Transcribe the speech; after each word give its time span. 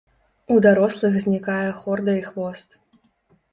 У 0.55 0.55
дарослых 0.65 1.19
знікае 1.27 1.67
хорда 1.83 2.19
і 2.23 2.25
хвост. 2.33 2.69